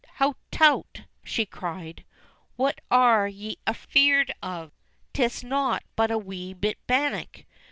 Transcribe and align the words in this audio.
"Hout 0.15 0.35
tout!" 0.49 1.01
she 1.23 1.45
cried. 1.45 2.03
*'What 2.55 2.81
are 2.89 3.27
ye 3.27 3.59
a 3.67 3.75
feared 3.75 4.33
of? 4.41 4.71
'Tis 5.13 5.43
naught 5.43 5.83
but 5.95 6.09
a 6.09 6.17
wee 6.17 6.55
bit 6.55 6.79
bannock. 6.87 7.45